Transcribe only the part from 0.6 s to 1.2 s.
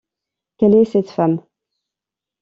est cette